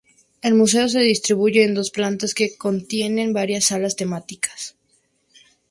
El 0.41 0.55
museo 0.55 0.89
se 0.89 0.99
distribuye 0.99 1.63
en 1.63 1.75
dos 1.75 1.91
plantas 1.91 2.33
que 2.33 2.57
contienen 2.57 3.33
varias 3.33 3.65
salas 3.65 3.95
temáticas. 3.95 4.75